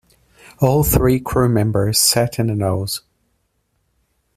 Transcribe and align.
All 0.59 0.83
three 0.83 1.19
crew 1.19 1.47
members 1.47 1.99
sat 1.99 2.39
in 2.39 2.47
the 2.47 2.55
nose. 2.55 3.03